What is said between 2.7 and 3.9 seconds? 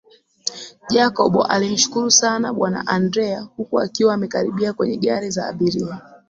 Andrea huku